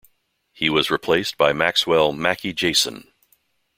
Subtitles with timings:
[0.51, 3.13] He was replaced by Maxwell "Mackie" Jayson.